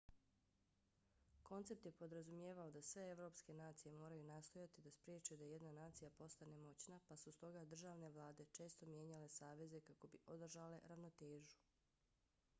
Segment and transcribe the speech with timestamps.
[1.47, 6.55] koncept je podrazumijevao da sve evropske nacije moraju nastojati da spriječe da jedna nacija postane
[6.61, 11.61] moćna pa su stoga državne vlade često mijenjale saveze kako bi održale ravnotežu